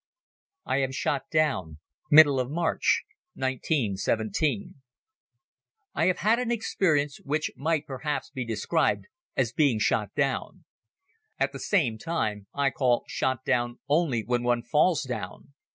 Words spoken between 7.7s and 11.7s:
perhaps be described as being shot down. At the